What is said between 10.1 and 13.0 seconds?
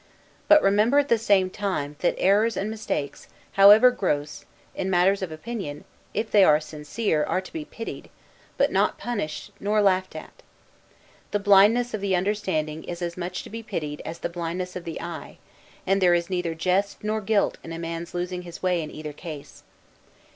at. The blindness of the understanding